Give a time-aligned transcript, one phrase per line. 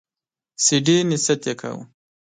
[0.63, 1.83] چي ډېر نصیحت یې کاوه!